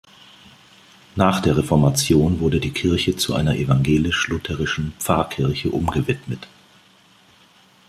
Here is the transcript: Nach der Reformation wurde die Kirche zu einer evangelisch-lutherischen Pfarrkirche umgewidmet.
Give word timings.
Nach 1.15 1.41
der 1.41 1.55
Reformation 1.57 2.39
wurde 2.39 2.59
die 2.59 2.71
Kirche 2.71 3.17
zu 3.17 3.35
einer 3.35 3.55
evangelisch-lutherischen 3.55 4.93
Pfarrkirche 4.97 5.69
umgewidmet. 5.69 6.47